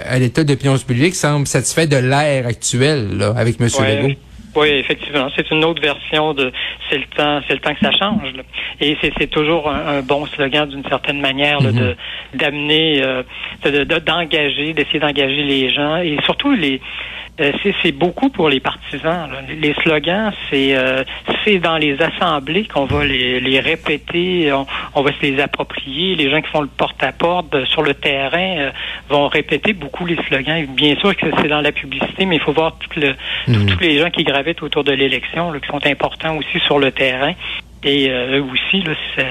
à 0.06 0.20
l'état 0.20 0.44
d'opinion 0.44 0.78
publique, 0.78 1.16
semblent 1.16 1.48
satisfaits 1.48 1.88
de 1.88 1.98
l'air 1.98 2.46
actuel 2.46 3.18
là, 3.18 3.34
avec 3.36 3.60
M. 3.60 3.68
Legault. 3.68 4.16
Oui, 4.56 4.68
effectivement. 4.70 5.28
C'est 5.36 5.50
une 5.52 5.64
autre 5.64 5.82
version 5.82 6.34
de 6.34 6.52
c'est 6.90 6.98
le 6.98 7.06
temps, 7.06 7.42
c'est 7.48 7.54
le 7.54 7.60
temps 7.60 7.74
que 7.74 7.80
ça 7.80 7.92
change. 7.92 8.34
Et 8.80 8.98
c'est 9.02 9.30
toujours 9.30 9.70
un, 9.70 10.02
bon 10.02 10.26
slogan 10.26 10.68
d'une 10.68 10.84
certaine 10.86 11.22
manière 11.22 11.62
de 11.62 11.72
mm-hmm. 11.72 11.96
d'amener, 12.36 13.02
euh, 13.04 13.24
d'engager, 14.06 14.74
d'essayer 14.74 15.00
d'engager 15.00 15.44
les 15.44 15.70
gens 15.70 15.98
et 15.98 16.18
surtout 16.26 16.54
les 16.54 16.82
euh, 17.40 17.52
c'est 17.82 17.92
beaucoup 17.94 18.30
pour 18.30 18.50
les 18.50 18.60
partisans. 18.60 19.30
Les 19.60 19.74
slogans, 19.76 20.32
c'est 20.50 20.76
euh, 20.76 21.04
c'est 21.44 21.60
dans 21.60 21.78
les 21.78 21.98
assemblées 22.02 22.66
qu'on 22.66 22.86
va 22.86 23.06
les, 23.06 23.40
les 23.40 23.60
répéter, 23.60 24.52
on, 24.52 25.02
va 25.02 25.12
se 25.14 25.22
les 25.22 25.40
approprier. 25.40 26.16
Les 26.16 26.30
gens 26.30 26.42
qui 26.42 26.50
font 26.50 26.62
le 26.62 26.68
porte-à-porte 26.68 27.56
euh, 27.56 27.66
sur 27.66 27.84
le 27.84 27.94
terrain 27.94 28.72
vont 29.10 29.28
répéter 29.28 29.74
beaucoup 29.74 30.06
les 30.06 30.18
slogans. 30.28 30.66
Bien 30.68 30.96
sûr 30.98 31.16
que 31.16 31.26
c'est 31.42 31.48
dans 31.48 31.62
la 31.62 31.72
publicité, 31.72 32.26
mais 32.26 32.36
il 32.36 32.42
faut 32.42 32.52
voir 32.52 32.76
tout 32.78 33.00
le, 33.00 33.16
mhm. 33.48 33.66
tous 33.66 33.80
les 33.80 33.98
gens 33.98 34.10
qui 34.10 34.24
gravitent 34.24 34.41
autour 34.62 34.84
de 34.84 34.92
l'élection, 34.92 35.52
qui 35.54 35.68
sont 35.68 35.86
importants 35.86 36.38
aussi 36.38 36.60
sur 36.66 36.80
le 36.80 36.92
terrain. 36.92 37.34
Et 37.84 38.10
eux 38.10 38.44
aussi, 38.44 38.84
là, 38.84 38.94
ça, 39.16 39.24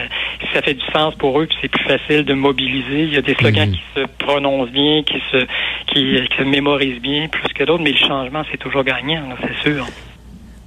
ça 0.52 0.62
fait 0.62 0.75
du 0.75 0.85
sens 0.93 1.14
pour 1.14 1.40
eux, 1.40 1.47
puis 1.47 1.57
c'est 1.61 1.69
plus 1.71 1.85
facile 1.85 2.25
de 2.25 2.35
mobiliser. 2.35 3.05
Il 3.05 3.14
y 3.14 3.17
a 3.17 3.23
des 3.23 3.35
slogans 3.35 3.69
mhm. 3.69 3.75
qui 3.76 3.83
se 3.95 4.07
prononcent 4.19 4.73
bien, 4.73 5.02
qui 5.05 5.23
se 5.31 5.47
qui, 5.87 6.19
se 6.37 6.43
mémorisent 6.43 7.00
bien 7.00 7.29
plus 7.29 7.52
que 7.52 7.64
d'autres, 7.64 7.83
mais 7.83 7.93
le 7.93 7.99
changement, 7.99 8.43
c'est 8.50 8.59
toujours 8.59 8.85
gagnant, 8.85 9.23
c'est 9.40 9.71
sûr. 9.71 9.87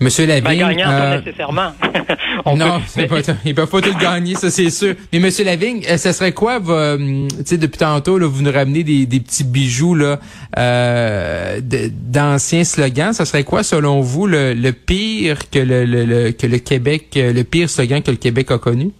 Monsieur 0.04 0.26
Lavigne. 0.26 0.44
Ben, 0.44 0.70
gagnant, 0.70 0.86
pas 0.86 1.06
euh, 1.06 1.22
nécessairement. 1.22 1.72
non, 2.46 2.82
peut, 2.96 3.08
pas, 3.08 3.34
il 3.46 3.56
peut 3.56 3.66
pas 3.66 3.82
tout 3.82 3.98
gagner, 3.98 4.36
ça 4.36 4.52
c'est 4.52 4.70
sûr. 4.70 4.96
Mais 5.12 5.20
Monsieur 5.20 5.46
Lavigne, 5.46 5.84
euh, 5.90 5.98
ce 5.98 6.12
serait 6.12 6.34
quoi, 6.34 6.60
euh, 6.68 6.98
tu 7.30 7.36
sais, 7.46 7.58
depuis 7.58 7.78
tantôt, 7.78 8.18
là, 8.18 8.28
vous 8.28 8.42
nous 8.42 8.52
ramenez 8.52 8.84
des, 8.84 9.06
des 9.06 9.20
petits 9.20 9.44
bijoux 9.44 9.96
là, 9.96 10.20
euh, 10.58 11.60
d'anciens 11.62 12.64
slogans. 12.64 13.14
Ce 13.14 13.26
serait 13.26 13.44
quoi, 13.44 13.64
selon 13.64 14.02
vous, 14.02 14.28
le, 14.28 14.54
le 14.54 14.72
pire 14.74 15.50
que 15.50 15.60
le, 15.60 15.86
le, 15.86 16.32
que 16.32 16.48
le 16.48 16.58
Québec, 16.58 17.12
le 17.16 17.44
pire 17.44 17.70
slogan 17.70 18.02
que 18.02 18.12
le 18.12 18.18
Québec 18.18 18.52
a 18.52 18.58
connu? 18.58 18.92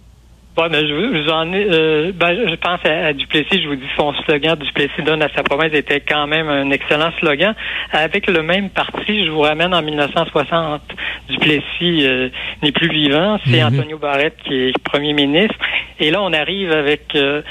Bon, 0.56 0.68
ben, 0.68 0.86
je, 0.86 1.24
je, 1.24 1.30
en 1.30 1.52
ai, 1.52 1.66
euh, 1.68 2.12
ben, 2.14 2.48
je 2.48 2.54
pense 2.54 2.78
à, 2.84 3.12
Duplessis. 3.12 3.60
Je 3.60 3.68
vous 3.68 3.74
dis, 3.74 3.88
son 3.96 4.14
slogan 4.24 4.56
Duplessis 4.56 5.02
donne 5.02 5.20
à 5.20 5.28
sa 5.34 5.42
promesse 5.42 5.72
était 5.74 5.98
quand 5.98 6.28
même 6.28 6.48
un 6.48 6.70
excellent 6.70 7.10
slogan. 7.18 7.54
Avec 7.90 8.28
le 8.28 8.40
même 8.42 8.70
parti, 8.70 9.24
je 9.24 9.30
vous 9.30 9.40
ramène 9.40 9.74
en 9.74 9.82
1960. 9.82 10.80
Duplessis 11.28 12.06
euh, 12.06 12.28
n'est 12.62 12.70
plus 12.70 12.88
vivant. 12.88 13.40
C'est 13.46 13.64
mhm. 13.64 13.78
Antonio 13.78 13.98
Barrette 13.98 14.36
qui 14.44 14.68
est 14.68 14.78
premier 14.78 15.12
ministre. 15.12 15.56
Et 15.98 16.12
là, 16.12 16.22
on 16.22 16.32
arrive 16.32 16.70
avec 16.70 17.16
euh, 17.16 17.42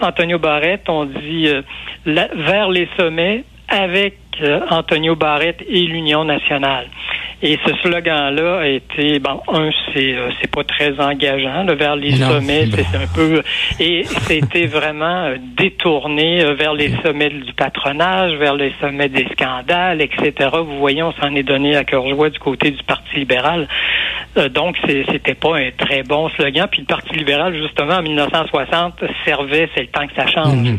Antonio 0.00 0.38
Barrette. 0.38 0.88
On 0.88 1.04
dit 1.04 1.50
vers 2.06 2.70
les 2.70 2.88
sommets 2.96 3.44
avec 3.68 4.16
Antonio 4.70 5.16
Barrette 5.16 5.62
et 5.68 5.82
l'Union 5.82 6.24
nationale. 6.24 6.86
Et 7.42 7.58
ce 7.66 7.74
slogan-là 7.82 8.60
a 8.60 8.66
été, 8.66 9.18
bon, 9.18 9.42
un, 9.48 9.68
c'est 9.92 10.14
euh, 10.14 10.30
c'est 10.40 10.50
pas 10.50 10.64
très 10.64 10.98
engageant 10.98 11.64
là, 11.64 11.74
vers 11.74 11.94
les 11.94 12.12
sommets, 12.12 12.66
c'est 12.70 12.96
un 12.96 13.06
peu, 13.14 13.42
et 13.78 14.04
c'était 14.04 14.64
vraiment 14.64 15.26
euh, 15.26 15.36
détourné 15.54 16.42
euh, 16.42 16.54
vers 16.54 16.72
les 16.72 16.90
sommets 17.04 17.28
du 17.28 17.52
patronage, 17.52 18.32
vers 18.36 18.54
les 18.54 18.72
sommets 18.80 19.10
des 19.10 19.26
scandales, 19.32 20.00
etc. 20.00 20.32
Vous 20.54 20.78
voyez, 20.78 21.02
on 21.02 21.12
s'en 21.12 21.34
est 21.34 21.42
donné 21.42 21.76
à 21.76 21.84
cœur 21.84 22.08
joie 22.08 22.30
du 22.30 22.38
côté 22.38 22.70
du 22.70 22.82
Parti 22.84 23.16
libéral. 23.16 23.68
donc, 24.54 24.76
c'était 24.86 25.34
pas 25.34 25.58
un 25.58 25.70
très 25.76 26.04
bon 26.04 26.30
slogan. 26.30 26.68
Puis 26.70 26.80
le 26.80 26.86
Parti 26.86 27.14
libéral, 27.14 27.54
justement, 27.54 27.96
en 27.96 28.02
1960, 28.02 29.04
servait, 29.26 29.68
c'est 29.74 29.82
le 29.82 29.88
temps 29.88 30.06
que 30.06 30.14
ça 30.14 30.26
change. 30.26 30.56
Mhm. 30.56 30.78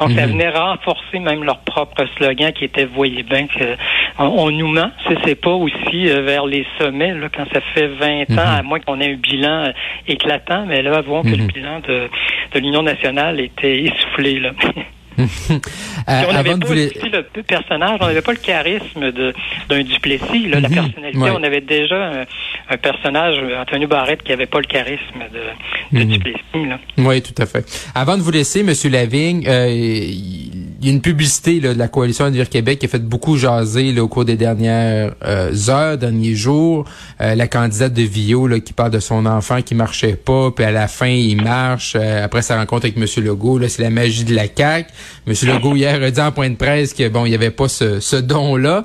Donc, 0.00 0.12
ça 0.12 0.26
mhm. 0.26 0.32
venait 0.32 0.50
renforcer 0.50 1.18
même 1.18 1.44
leur 1.44 1.58
propre 1.60 2.04
slogan 2.16 2.52
qui 2.52 2.64
était, 2.64 2.84
voyez 2.84 3.22
bien 3.24 3.46
que 3.46 3.76
on, 4.18 4.50
nous 4.50 4.68
ment. 4.68 4.90
C'est 5.24 5.34
pas 5.34 5.52
aussi 5.52 6.08
euh, 6.08 6.22
vers 6.22 6.46
les 6.46 6.66
sommets, 6.78 7.14
là, 7.14 7.28
quand 7.34 7.46
ça 7.52 7.60
fait 7.74 7.86
20 7.86 8.22
ans, 8.22 8.24
mhm. 8.30 8.38
à 8.38 8.62
moins 8.62 8.80
qu'on 8.80 9.00
ait 9.00 9.12
un 9.12 9.16
bilan 9.16 9.66
euh, 9.66 9.72
éclatant, 10.06 10.66
mais 10.66 10.82
là, 10.82 10.98
avouons 10.98 11.22
que 11.22 11.28
le 11.28 11.44
mhm. 11.44 11.52
bilan 11.52 11.80
de, 11.80 12.08
de 12.52 12.58
l'Union 12.58 12.82
nationale 12.82 13.40
était 13.40 13.84
essoufflé, 13.84 14.40
là. 14.40 14.50
Euh, 16.08 16.22
on 16.28 16.32
n'avait 16.32 16.56
pas 16.56 16.74
le 16.74 17.42
personnage, 17.42 17.98
on 18.00 18.06
n'avait 18.06 18.22
pas 18.22 18.32
le 18.32 18.38
charisme 18.38 19.12
d'un 19.12 19.82
Duplessis, 19.82 20.46
là, 20.46 20.60
la 20.60 20.68
personnalité. 20.68 21.18
On 21.18 21.42
avait 21.42 21.60
déjà 21.60 22.24
un, 22.70 22.76
personnage, 22.78 23.36
Antonio 23.60 23.88
Barrette, 23.88 24.22
qui 24.22 24.30
n'avait 24.30 24.46
pas 24.46 24.60
le 24.60 24.66
charisme 24.66 25.24
de, 25.92 26.02
Duplessis. 26.04 26.38
Là. 26.54 26.78
Oui, 26.96 27.20
tout 27.20 27.34
à 27.42 27.46
fait. 27.46 27.90
Avant 27.94 28.16
de 28.16 28.22
vous 28.22 28.30
laisser, 28.30 28.62
Monsieur 28.62 28.88
Lavigne, 28.88 29.42
il 29.42 30.67
y 30.86 30.88
a 30.88 30.92
une 30.92 31.00
publicité 31.00 31.58
là, 31.58 31.74
de 31.74 31.78
la 31.78 31.88
coalition 31.88 32.24
Avenir 32.24 32.48
Québec 32.48 32.78
qui 32.78 32.86
a 32.86 32.88
fait 32.88 33.02
beaucoup 33.02 33.36
jaser 33.36 33.92
là, 33.92 34.04
au 34.04 34.08
cours 34.08 34.24
des 34.24 34.36
dernières 34.36 35.12
euh, 35.24 35.52
heures, 35.68 35.98
derniers 35.98 36.36
jours. 36.36 36.84
Euh, 37.20 37.34
la 37.34 37.48
candidate 37.48 37.92
de 37.92 38.02
Vio 38.02 38.46
là, 38.46 38.60
qui 38.60 38.72
parle 38.72 38.92
de 38.92 39.00
son 39.00 39.26
enfant 39.26 39.60
qui 39.60 39.74
marchait 39.74 40.14
pas, 40.14 40.52
puis 40.52 40.64
à 40.64 40.70
la 40.70 40.86
fin 40.86 41.08
il 41.08 41.42
marche. 41.42 41.96
Euh, 41.96 42.24
après 42.24 42.42
sa 42.42 42.56
rencontre 42.56 42.86
avec 42.86 42.96
Monsieur 42.96 43.22
Legault, 43.22 43.58
là, 43.58 43.68
c'est 43.68 43.82
la 43.82 43.90
magie 43.90 44.22
de 44.22 44.34
la 44.34 44.44
CAQ. 44.46 44.88
Monsieur 45.26 45.52
Legault 45.52 45.74
hier 45.74 46.00
a 46.00 46.10
dit 46.12 46.20
en 46.20 46.30
point 46.30 46.48
de 46.48 46.54
presse 46.54 46.94
que 46.94 47.08
bon, 47.08 47.26
il 47.26 47.32
y 47.32 47.34
avait 47.34 47.50
pas 47.50 47.68
ce, 47.68 47.98
ce 47.98 48.16
don-là. 48.16 48.84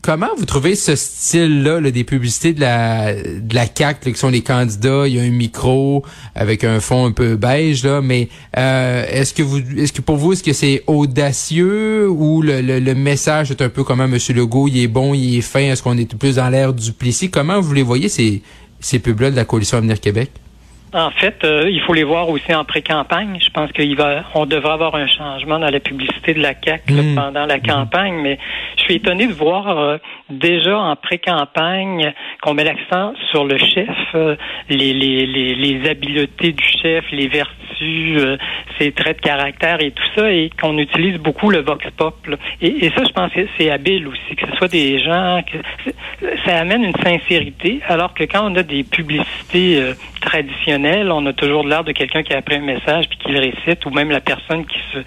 comment 0.00 0.28
vous 0.38 0.46
trouvez 0.46 0.76
ce 0.76 0.96
style-là 0.96 1.80
là, 1.80 1.90
des 1.90 2.04
publicités 2.04 2.54
de 2.54 2.60
la 2.60 3.12
de 3.14 3.54
la 3.54 3.66
CAQ, 3.66 4.12
qui 4.12 4.18
sont 4.18 4.30
les 4.30 4.42
candidats, 4.42 5.06
il 5.06 5.14
y 5.14 5.20
a 5.20 5.22
un 5.22 5.30
micro 5.30 6.04
avec 6.34 6.64
un 6.64 6.80
fond 6.80 7.06
un 7.06 7.12
peu 7.12 7.36
beige 7.36 7.84
là, 7.84 8.00
mais 8.00 8.28
est-ce 8.54 9.34
que 9.34 9.42
vous 9.42 9.58
est-ce 9.58 9.92
que 9.92 10.00
pour 10.00 10.16
vous 10.16 10.32
est-ce 10.32 10.42
que 10.42 10.54
c'est 10.54 10.85
audacieux 10.86 12.08
ou 12.08 12.42
le, 12.42 12.60
le, 12.60 12.94
message 12.94 13.50
est 13.50 13.62
un 13.62 13.68
peu 13.68 13.84
comme 13.84 14.00
M. 14.00 14.16
Legault, 14.34 14.68
il 14.68 14.78
est 14.78 14.88
bon, 14.88 15.14
il 15.14 15.38
est 15.38 15.40
fin, 15.42 15.60
est-ce 15.60 15.82
qu'on 15.82 15.96
est 15.98 16.14
plus 16.14 16.36
dans 16.36 16.48
l'air 16.48 16.72
du 16.72 16.92
Plessis? 16.92 17.30
Comment 17.30 17.60
vous 17.60 17.72
les 17.72 17.82
voyez, 17.82 18.08
ces, 18.08 18.42
ces 18.80 18.98
pubs-là 18.98 19.30
de 19.30 19.36
la 19.36 19.44
Coalition 19.44 19.78
Avenir 19.78 20.00
Québec? 20.00 20.30
En 20.96 21.10
fait, 21.10 21.44
euh, 21.44 21.68
il 21.68 21.82
faut 21.82 21.92
les 21.92 22.04
voir 22.04 22.30
aussi 22.30 22.54
en 22.54 22.64
pré-campagne. 22.64 23.36
Je 23.38 23.50
pense 23.50 23.70
qu'il 23.72 23.94
va, 23.96 24.24
on 24.34 24.46
devrait 24.46 24.72
avoir 24.72 24.94
un 24.94 25.06
changement 25.06 25.58
dans 25.58 25.68
la 25.68 25.78
publicité 25.78 26.32
de 26.32 26.40
la 26.40 26.54
CAC 26.54 26.90
mmh. 26.90 27.14
pendant 27.14 27.44
la 27.44 27.58
mmh. 27.58 27.66
campagne, 27.66 28.14
mais 28.22 28.38
je 28.78 28.84
suis 28.84 28.94
étonné 28.94 29.26
de 29.26 29.34
voir 29.34 29.68
euh, 29.78 29.98
déjà 30.30 30.78
en 30.78 30.96
pré-campagne 30.96 32.14
qu'on 32.40 32.54
met 32.54 32.64
l'accent 32.64 33.12
sur 33.30 33.44
le 33.44 33.58
chef, 33.58 33.90
euh, 34.14 34.36
les, 34.70 34.94
les, 34.94 35.26
les, 35.26 35.54
les, 35.54 35.86
habiletés 35.86 36.52
du 36.52 36.64
chef, 36.64 37.04
les 37.12 37.28
vertus, 37.28 38.38
ses 38.78 38.92
traits 38.92 39.18
de 39.18 39.22
caractère 39.22 39.82
et 39.82 39.90
tout 39.90 40.08
ça, 40.14 40.32
et 40.32 40.50
qu'on 40.58 40.78
utilise 40.78 41.18
beaucoup 41.18 41.50
le 41.50 41.60
vox 41.60 41.84
pop. 41.98 42.16
Et, 42.62 42.86
et, 42.86 42.90
ça, 42.96 43.04
je 43.04 43.12
pense 43.12 43.30
que 43.34 43.46
c'est 43.58 43.70
habile 43.70 44.08
aussi, 44.08 44.34
que 44.34 44.46
ce 44.46 44.56
soit 44.56 44.68
des 44.68 44.98
gens, 45.00 45.42
que 45.42 45.90
ça 46.46 46.56
amène 46.56 46.84
une 46.84 46.96
sincérité, 47.04 47.80
alors 47.86 48.14
que 48.14 48.24
quand 48.24 48.50
on 48.50 48.56
a 48.56 48.62
des 48.62 48.82
publicités 48.82 49.82
traditionnelles, 50.22 50.85
on 51.10 51.26
a 51.26 51.32
toujours 51.32 51.66
l'air 51.66 51.84
de 51.84 51.92
quelqu'un 51.92 52.22
qui 52.22 52.32
a 52.34 52.38
appris 52.38 52.56
un 52.56 52.60
message 52.60 53.08
puis 53.08 53.18
qui 53.18 53.32
le 53.32 53.40
récite, 53.40 53.84
ou 53.86 53.90
même 53.90 54.10
la 54.10 54.20
personne 54.20 54.64
qui 54.66 54.78
se 54.92 54.98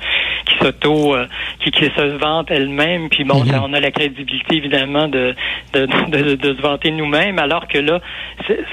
qui 0.45 0.57
s'auto 0.59 1.15
euh, 1.15 1.27
qui, 1.59 1.71
qui 1.71 1.85
se 1.85 2.17
vante 2.17 2.49
elle-même. 2.51 3.09
Puis 3.09 3.23
bon, 3.23 3.43
mhm. 3.43 3.61
on 3.63 3.73
a 3.73 3.79
la 3.79 3.91
crédibilité 3.91 4.55
évidemment 4.55 5.07
de 5.07 5.35
de, 5.73 5.87
de, 6.09 6.35
de 6.35 6.55
se 6.55 6.61
vanter 6.61 6.91
nous-mêmes, 6.91 7.39
alors 7.39 7.67
que 7.67 7.77
là, 7.77 7.99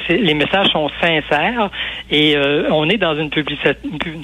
les 0.09 0.35
messages 0.35 0.69
sont 0.69 0.91
sincères 1.01 1.71
et 2.11 2.37
euh, 2.37 2.69
on 2.71 2.89
est 2.89 2.97
dans 2.97 3.17
une 3.17 3.31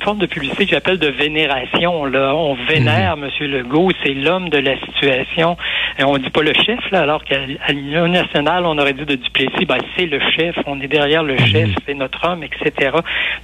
forme 0.02 0.18
de 0.18 0.26
publicité 0.26 0.64
que 0.64 0.70
j'appelle 0.70 0.98
de 0.98 1.08
vénération. 1.08 2.04
Là, 2.04 2.34
on 2.34 2.54
vénère 2.54 3.12
M. 3.12 3.20
Mhm. 3.20 3.24
Monsieur 3.26 3.46
Legault, 3.46 3.90
c'est 4.04 4.14
l'homme 4.14 4.48
de 4.48 4.58
la 4.58 4.78
situation. 4.80 5.56
Et 5.98 6.04
on 6.04 6.16
dit 6.18 6.30
pas 6.30 6.42
le 6.42 6.52
chef 6.54 6.78
là, 6.90 7.02
alors 7.02 7.24
qu'à 7.24 7.38
l'Union 7.68 8.08
nationale, 8.08 8.64
on 8.66 8.78
aurait 8.78 8.92
dit 8.94 9.04
de 9.04 9.14
Duplessis, 9.16 9.64
ben 9.66 9.78
c'est 9.96 10.06
le 10.06 10.20
chef, 10.36 10.56
on 10.66 10.80
est 10.80 10.88
derrière 10.88 11.22
le 11.22 11.34
mhm. 11.34 11.46
chef, 11.46 11.70
c'est 11.86 11.94
notre 11.94 12.26
homme, 12.28 12.42
etc. 12.42 12.71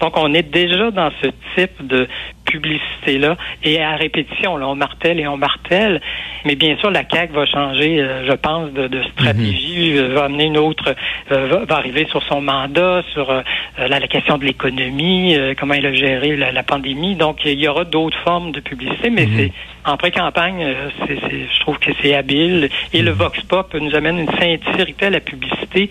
Donc 0.01 0.17
on 0.17 0.33
est 0.35 0.43
déjà 0.51 0.91
dans 0.91 1.11
ce 1.23 1.29
type 1.57 1.87
de 1.87 2.09
publicité-là 2.45 3.37
et 3.63 3.81
à 3.83 3.97
répétition. 3.97 4.57
Là, 4.57 4.67
on 4.69 4.75
martèle 4.75 5.21
et 5.21 5.27
on 5.29 5.37
martèle. 5.37 6.01
Mais 6.47 6.55
bien 6.55 6.77
sûr, 6.79 6.91
la 6.91 7.03
CAQ 7.09 7.33
va 7.35 7.45
changer, 7.47 8.01
euh, 8.01 8.27
je 8.27 8.33
pense, 8.33 8.73
de, 8.73 8.89
de 8.89 9.03
stratégie, 9.13 9.93
Mhm. 9.93 9.99
euh, 9.99 10.15
va 10.15 10.25
amener 10.25 10.45
une 10.47 10.57
autre, 10.57 10.95
euh, 11.31 11.47
va, 11.49 11.65
va 11.67 11.77
arriver 11.77 12.07
sur 12.11 12.23
son 12.23 12.41
mandat, 12.41 13.03
sur 13.13 13.31
euh, 13.31 13.43
la, 13.79 13.99
la 14.01 14.07
question 14.09 14.39
de 14.39 14.45
l'économie, 14.45 15.37
comment 15.59 15.75
il 15.75 15.85
a 15.87 15.93
géré 15.93 16.37
la, 16.37 16.53
la 16.53 16.63
pandémie. 16.63 17.17
Donc, 17.17 17.45
il 17.45 17.61
y 17.61 17.69
aura 17.69 17.85
d'autres 17.85 18.19
formes 18.25 18.53
de 18.53 18.61
publicité, 18.61 19.11
mais 19.11 19.27
Mhm. 19.27 19.37
c'est 19.37 19.53
en 19.85 19.97
pré-campagne, 19.97 20.75
je 21.09 21.61
trouve 21.61 21.79
que 21.79 21.91
c'est 22.01 22.15
habile. 22.15 22.69
Et 22.93 23.01
Mhm. 23.01 23.05
le 23.07 23.11
Vox 23.13 23.41
Pop 23.43 23.75
nous 23.75 23.95
amène 23.95 24.19
une 24.21 24.31
sincérité 24.31 25.07
à 25.07 25.11
la 25.11 25.21
publicité 25.21 25.91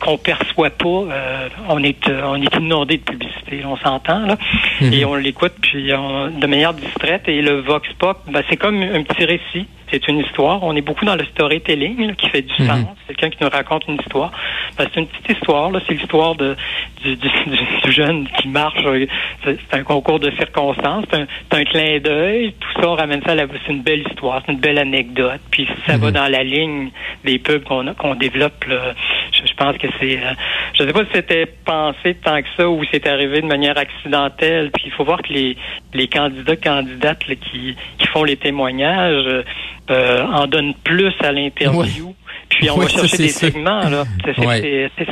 qu'on 0.00 0.18
perçoit 0.18 0.70
pas. 0.70 0.88
Euh, 0.88 1.48
on 1.68 1.82
est 1.82 2.08
euh, 2.08 2.22
on 2.26 2.40
est 2.42 2.54
inondé 2.56 2.98
de 2.98 3.02
publicité, 3.02 3.62
on 3.64 3.76
s'entend 3.76 4.20
là, 4.26 4.36
Mhm. 4.80 4.92
et 4.92 5.04
on 5.04 5.14
l'écoute 5.14 5.54
puis 5.60 5.92
on- 5.94 6.28
de 6.30 6.46
manière 6.46 6.74
distraite. 6.74 7.22
Et 7.28 7.42
le 7.42 7.60
Vox 7.60 7.88
Pop, 7.98 8.18
ben, 8.30 8.42
c'est 8.48 8.56
comme 8.56 8.80
un 8.82 9.02
petit 9.02 9.24
récit. 9.24 9.66
C'est 9.90 10.06
une 10.08 10.18
histoire. 10.20 10.62
On 10.62 10.74
est 10.76 10.80
beaucoup 10.82 11.04
dans 11.04 11.16
le 11.16 11.24
storytelling 11.24 12.06
là, 12.08 12.12
qui 12.14 12.28
fait 12.28 12.42
du 12.42 12.52
Mhm. 12.62 12.66
sens. 12.68 12.86
Quelqu'un 13.06 13.30
qui 13.30 13.38
nous 13.42 13.48
raconte 13.48 13.84
une 13.88 13.96
histoire. 13.96 14.30
Ben, 14.76 14.86
c'est 14.92 15.00
une 15.00 15.06
petite 15.06 15.30
histoire. 15.38 15.70
Là. 15.70 15.80
C'est 15.86 15.94
l'histoire 15.94 16.34
de 16.34 16.56
du, 17.02 17.16
du- 17.16 17.28
du- 17.84 17.92
jeune 17.92 18.28
qui 18.38 18.48
marche. 18.48 18.84
euh, 18.84 19.06
C'est 19.44 19.58
un 19.72 19.82
concours 19.82 20.18
de 20.20 20.30
circonstances. 20.32 21.04
C'est 21.10 21.18
un, 21.20 21.26
un 21.52 21.64
clin 21.64 21.98
d'œil. 22.00 22.52
Tout 22.60 22.82
ça, 22.82 22.88
on 22.90 22.94
ramène 22.94 23.22
ça 23.22 23.32
à 23.32 23.34
la... 23.34 23.46
C'est 23.66 23.72
une 23.72 23.82
belle 23.82 24.04
histoire. 24.08 24.42
C'est 24.44 24.52
une 24.52 24.58
belle 24.60 24.78
anecdote. 24.78 25.40
Puis 25.50 25.66
ça 25.86 25.96
va 25.96 26.08
Mhm. 26.08 26.12
dans 26.12 26.28
la 26.30 26.42
ligne 26.44 26.90
des 27.24 27.38
pubs 27.38 27.64
qu'on 27.64 27.86
a- 27.86 27.94
qu'on 27.94 28.14
développe. 28.14 28.64
là. 28.66 28.92
Je, 29.32 29.46
je 29.46 29.54
pense 29.54 29.76
que 29.78 29.86
c'est... 30.00 30.18
euh, 30.18 30.32
je 30.74 30.84
sais 30.84 30.92
pas 30.92 31.04
si 31.04 31.10
c'était 31.14 31.46
pensé 31.64 32.14
tant 32.22 32.40
que 32.42 32.48
ça 32.56 32.68
ou 32.68 32.82
si 32.84 32.90
c'est 32.92 33.06
arrivé 33.06 33.40
de 33.40 33.46
manière 33.46 33.78
accidentelle. 33.78 34.70
Puis 34.72 34.84
il 34.86 34.92
faut 34.92 35.04
voir 35.04 35.22
que 35.22 35.32
les, 35.32 35.56
les 35.94 36.08
candidats, 36.08 36.56
candidates 36.56 37.26
là, 37.28 37.34
qui, 37.36 37.74
qui 37.98 38.06
font 38.08 38.24
les 38.24 38.36
témoignages 38.36 39.44
euh, 39.90 40.24
en 40.24 40.46
donnent 40.46 40.74
plus 40.84 41.12
à 41.20 41.32
l'interview. 41.32 42.14
Puis 42.48 42.70
on 42.70 42.78
Ouais, 42.78 42.84
va 42.86 42.90
chercher 42.90 43.16
des 43.18 43.28
segments. 43.28 43.88
Là. 43.88 44.04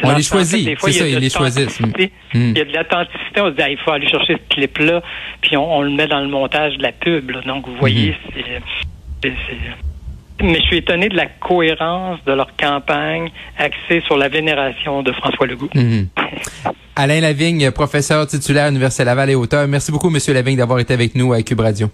On 0.05 0.15
les 0.17 0.23
choisit. 0.23 0.65
des 0.65 0.77
fois, 0.77 0.91
C'est 0.91 1.01
il 1.11 1.23
y 1.23 1.27
a 1.27 1.29
ça, 1.31 1.39
de 1.41 1.45
l'authenticité. 1.51 2.13
Mm. 2.35 2.51
Il 2.53 2.59
y 2.59 2.61
a 2.61 2.65
de 2.65 2.73
l'authenticité. 2.73 3.41
On 3.41 3.47
se 3.47 3.51
dit, 3.57 3.63
ah, 3.63 3.69
il 3.71 3.77
faut 3.79 3.91
aller 3.91 4.09
chercher 4.09 4.35
ce 4.39 4.55
clip-là, 4.55 5.03
puis 5.43 5.57
on, 5.57 5.77
on 5.79 5.83
le 5.83 5.91
met 5.91 6.07
dans 6.07 6.21
le 6.21 6.29
montage 6.29 6.77
de 6.79 6.83
la 6.83 6.93
pub. 6.93 7.31
là. 7.31 7.41
Donc, 7.47 7.67
vous 7.67 7.77
voyez, 7.79 8.15
c'est- 8.35 8.43
c'est... 9.23 9.31
c'est- 9.31 10.45
Mais 10.45 10.57
je 10.61 10.63
suis 10.67 10.77
étonné 10.79 11.09
de 11.09 11.17
la 11.17 11.27
cohérence 11.27 12.19
de 12.27 12.33
leur 12.33 12.55
campagne 12.57 13.31
axée 13.59 14.03
sur 14.07 14.17
la 14.19 14.29
vénération 14.29 15.03
de 15.03 15.13
François 15.13 15.47
Legault. 15.47 15.71
Mhm. 15.75 16.09
Alain 16.95 17.21
Lavigne, 17.21 17.71
professeur 17.71 18.27
titulaire 18.27 18.65
à 18.65 18.69
l'Université 18.69 19.05
Laval 19.05 19.31
et 19.31 19.35
auteur. 19.35 19.67
Merci 19.69 19.93
beaucoup, 19.93 20.09
Monsieur 20.11 20.33
Lavigne, 20.35 20.57
d'avoir 20.57 20.79
été 20.79 20.95
avec 20.95 21.15
nous 21.15 21.33
à 21.35 21.43
Cube 21.43 21.61
Radio. 21.61 21.89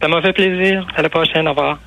Ça 0.00 0.08
m'a 0.08 0.20
fait 0.22 0.32
plaisir. 0.32 0.86
À 0.96 1.02
la 1.02 1.08
prochaine. 1.08 1.46
Au 1.48 1.50
revoir. 1.50 1.78